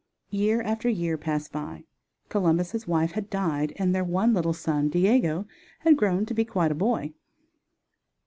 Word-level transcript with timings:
Year 0.31 0.63
after 0.63 0.89
year 0.89 1.15
passed 1.15 1.51
by, 1.51 1.83
Columbus' 2.27 2.87
wife 2.87 3.11
had 3.11 3.29
died, 3.29 3.71
and 3.75 3.93
their 3.93 4.03
one 4.03 4.33
little 4.33 4.51
son, 4.51 4.89
Diego, 4.89 5.45
had 5.81 5.95
grown 5.95 6.25
to 6.25 6.33
be 6.33 6.43
quite 6.43 6.71
a 6.71 6.73
boy. 6.73 7.13